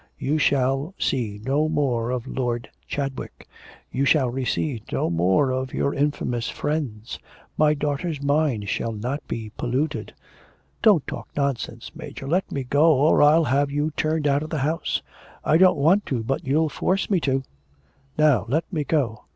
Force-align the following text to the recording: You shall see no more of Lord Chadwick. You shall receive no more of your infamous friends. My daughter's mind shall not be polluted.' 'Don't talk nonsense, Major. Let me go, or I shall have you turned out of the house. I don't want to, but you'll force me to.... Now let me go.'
You 0.17 0.39
shall 0.39 0.95
see 0.97 1.39
no 1.45 1.69
more 1.69 2.09
of 2.09 2.25
Lord 2.25 2.67
Chadwick. 2.87 3.47
You 3.91 4.03
shall 4.03 4.31
receive 4.31 4.81
no 4.91 5.11
more 5.11 5.51
of 5.51 5.75
your 5.75 5.93
infamous 5.93 6.49
friends. 6.49 7.19
My 7.55 7.75
daughter's 7.75 8.19
mind 8.19 8.67
shall 8.67 8.93
not 8.93 9.21
be 9.27 9.51
polluted.' 9.57 10.15
'Don't 10.81 11.05
talk 11.05 11.27
nonsense, 11.37 11.91
Major. 11.95 12.27
Let 12.27 12.51
me 12.51 12.63
go, 12.63 12.91
or 12.91 13.21
I 13.21 13.35
shall 13.35 13.43
have 13.43 13.69
you 13.69 13.91
turned 13.91 14.25
out 14.25 14.41
of 14.41 14.49
the 14.49 14.57
house. 14.65 15.03
I 15.45 15.57
don't 15.57 15.77
want 15.77 16.07
to, 16.07 16.23
but 16.23 16.47
you'll 16.47 16.67
force 16.69 17.07
me 17.07 17.19
to.... 17.19 17.43
Now 18.17 18.45
let 18.47 18.63
me 18.73 18.83
go.' 18.83 19.25